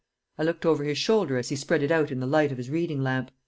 I 0.39 0.43
looked 0.43 0.65
over 0.65 0.83
his 0.83 0.97
shoulder 0.97 1.37
as 1.37 1.49
he 1.49 1.55
spread 1.55 1.83
it 1.83 1.91
out 1.91 2.09
in 2.09 2.19
the 2.21 2.25
light 2.25 2.51
of 2.51 2.57
his 2.57 2.71
reading 2.71 3.03
lamp. 3.03 3.29